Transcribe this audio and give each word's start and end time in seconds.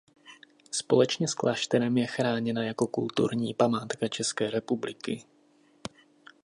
Společně 0.71 1.27
s 1.27 1.33
klášterem 1.33 1.97
je 1.97 2.07
chráněna 2.07 2.63
jako 2.63 2.87
kulturní 2.87 3.53
památka 3.53 4.07
České 4.07 4.49
republiky. 4.49 5.25